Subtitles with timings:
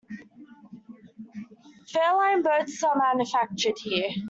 [1.85, 4.09] Fairline Boats are manufactured here.